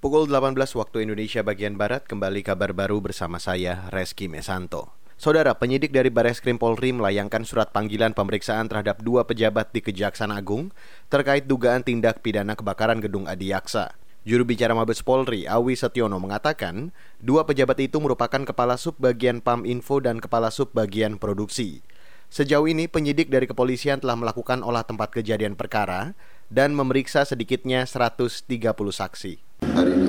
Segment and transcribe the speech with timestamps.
[0.00, 4.96] Pukul 18 waktu Indonesia bagian Barat kembali kabar baru bersama saya Reski Mesanto.
[5.20, 10.72] Saudara penyidik dari Bareskrim Polri melayangkan surat panggilan pemeriksaan terhadap dua pejabat di Kejaksaan Agung
[11.12, 13.92] terkait dugaan tindak pidana kebakaran gedung Adiaksa.
[14.24, 19.68] Juru bicara Mabes Polri, Awi Setiono mengatakan, dua pejabat itu merupakan kepala sub bagian PAM
[19.68, 21.84] Info dan kepala sub bagian produksi.
[22.32, 26.16] Sejauh ini penyidik dari kepolisian telah melakukan olah tempat kejadian perkara
[26.48, 28.48] dan memeriksa sedikitnya 130
[28.96, 29.49] saksi.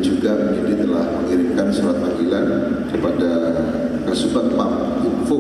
[0.02, 2.46] Ini juga penyidik telah mengirimkan surat panggilan
[2.90, 3.30] kepada
[4.10, 4.74] Kasubat PAM
[5.06, 5.38] Info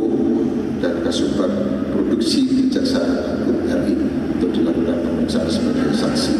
[0.77, 1.49] dan Kasubat
[1.89, 3.97] Produksi Kejaksaan Agung RI
[4.37, 6.33] untuk dilakukan pemeriksaan sebagai saksi.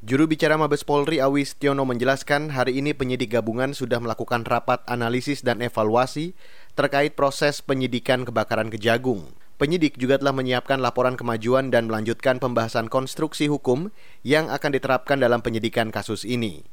[0.00, 5.44] Juru bicara Mabes Polri Awis Tiono menjelaskan hari ini penyidik gabungan sudah melakukan rapat analisis
[5.44, 6.32] dan evaluasi
[6.80, 9.36] terkait proses penyidikan kebakaran Kejagung.
[9.60, 13.92] Penyidik juga telah menyiapkan laporan kemajuan dan melanjutkan pembahasan konstruksi hukum
[14.24, 16.64] yang akan diterapkan dalam penyidikan kasus ini.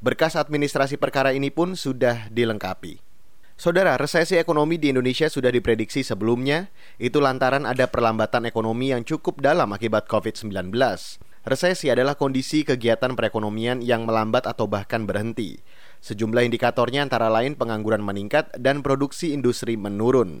[0.00, 3.04] Berkas administrasi perkara ini pun sudah dilengkapi.
[3.60, 9.44] Saudara, resesi ekonomi di Indonesia sudah diprediksi sebelumnya, itu lantaran ada perlambatan ekonomi yang cukup
[9.44, 10.72] dalam akibat COVID-19.
[11.44, 15.60] Resesi adalah kondisi kegiatan perekonomian yang melambat atau bahkan berhenti.
[16.00, 20.40] Sejumlah indikatornya antara lain pengangguran meningkat dan produksi industri menurun.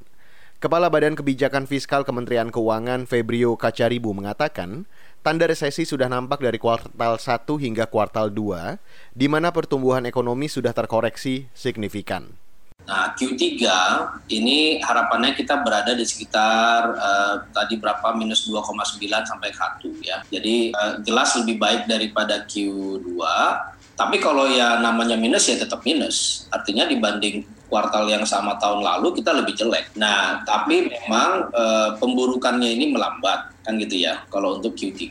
[0.60, 4.84] Kepala Badan Kebijakan Fiskal Kementerian Keuangan Febrio Kacaribu mengatakan,
[5.20, 8.80] tanda resesi sudah nampak dari kuartal 1 hingga kuartal 2,
[9.12, 12.32] di mana pertumbuhan ekonomi sudah terkoreksi signifikan.
[12.88, 13.46] Nah, Q3
[14.32, 20.24] ini harapannya kita berada di sekitar uh, tadi berapa minus 2,9 sampai 1 ya.
[20.26, 23.20] Jadi uh, jelas lebih baik daripada Q2.
[24.00, 26.48] Tapi kalau ya namanya minus ya tetap minus.
[26.48, 29.92] Artinya dibanding kuartal yang sama tahun lalu kita lebih jelek.
[30.00, 31.64] Nah, tapi memang e,
[32.00, 35.04] pemburukannya ini melambat kan gitu ya kalau untuk Q3.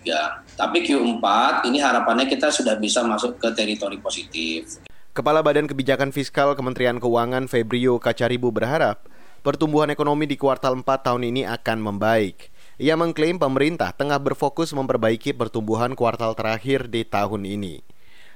[0.57, 1.25] Tapi Q4
[1.69, 4.81] ini harapannya kita sudah bisa masuk ke teritori positif.
[5.13, 9.05] Kepala Badan Kebijakan Fiskal Kementerian Keuangan Febrio Kacaribu berharap
[9.45, 12.49] pertumbuhan ekonomi di kuartal 4 tahun ini akan membaik.
[12.81, 17.88] Ia mengklaim pemerintah tengah berfokus memperbaiki pertumbuhan kuartal terakhir di tahun ini.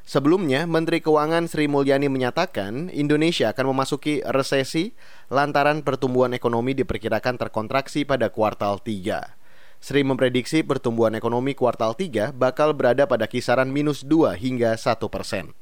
[0.04, 4.92] Sebelumnya, Menteri Keuangan Sri Mulyani menyatakan Indonesia akan memasuki resesi
[5.32, 9.40] lantaran pertumbuhan ekonomi diperkirakan terkontraksi pada kuartal 3.
[9.80, 15.56] Sri memprediksi pertumbuhan ekonomi kuartal 3 bakal berada pada kisaran minus 2 hingga 1 persen.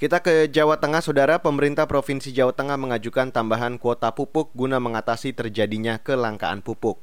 [0.00, 1.38] Kita ke Jawa Tengah, Saudara.
[1.44, 6.98] Pemerintah Provinsi Jawa Tengah mengajukan tambahan kuota pupuk guna mengatasi terjadinya kelangkaan pupuk.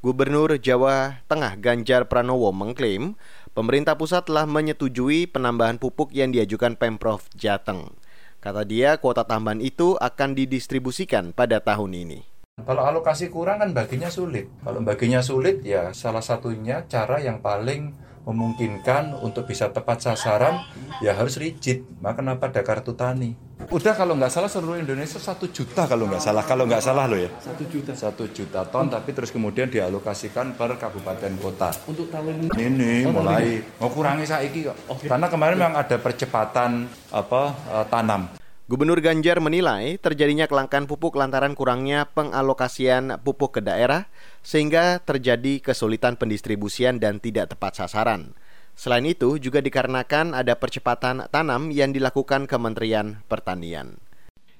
[0.00, 3.20] Gubernur Jawa Tengah Ganjar Pranowo mengklaim
[3.52, 7.92] pemerintah pusat telah menyetujui penambahan pupuk yang diajukan Pemprov Jateng.
[8.40, 12.20] Kata dia, kuota tambahan itu akan didistribusikan pada tahun ini.
[12.60, 14.48] Kalau alokasi kurang kan baginya sulit.
[14.64, 17.96] Kalau baginya sulit ya salah satunya cara yang paling
[18.28, 20.60] memungkinkan untuk bisa tepat sasaran
[21.00, 21.88] ya harus rigid.
[22.04, 23.36] Maka kenapa ada kartu tani?
[23.70, 26.42] Udah kalau nggak salah seluruh Indonesia satu juta kalau nggak salah.
[26.42, 27.30] Kalau nggak salah loh ya.
[27.38, 27.94] Satu juta.
[27.94, 31.70] Satu juta ton tapi terus kemudian dialokasikan per kabupaten kota.
[31.86, 32.58] Untuk tahun ini?
[32.58, 33.62] Ini oh, mulai.
[33.78, 34.74] Mau kurangi saiki kok.
[34.90, 38.34] Oh, karena kemarin memang ada percepatan apa uh, tanam.
[38.66, 44.10] Gubernur Ganjar menilai terjadinya kelangkaan pupuk lantaran kurangnya pengalokasian pupuk ke daerah
[44.42, 48.34] sehingga terjadi kesulitan pendistribusian dan tidak tepat sasaran.
[48.76, 54.00] Selain itu juga dikarenakan ada percepatan tanam yang dilakukan Kementerian Pertanian.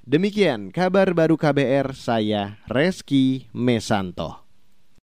[0.01, 4.40] Demikian kabar baru KBR saya Reski Mesanto.